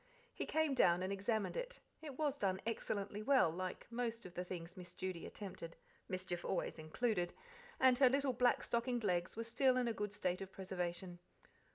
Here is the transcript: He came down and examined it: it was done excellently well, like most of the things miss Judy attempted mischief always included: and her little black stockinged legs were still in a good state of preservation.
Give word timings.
He 0.33 0.47
came 0.47 0.73
down 0.73 1.03
and 1.03 1.13
examined 1.13 1.55
it: 1.55 1.79
it 2.01 2.17
was 2.17 2.39
done 2.39 2.59
excellently 2.65 3.21
well, 3.21 3.51
like 3.51 3.85
most 3.91 4.25
of 4.25 4.33
the 4.33 4.43
things 4.43 4.75
miss 4.75 4.95
Judy 4.95 5.27
attempted 5.27 5.75
mischief 6.09 6.43
always 6.43 6.79
included: 6.79 7.33
and 7.79 7.99
her 7.99 8.09
little 8.09 8.33
black 8.33 8.63
stockinged 8.63 9.03
legs 9.03 9.35
were 9.37 9.43
still 9.43 9.77
in 9.77 9.87
a 9.87 9.93
good 9.93 10.11
state 10.15 10.41
of 10.41 10.51
preservation. 10.51 11.19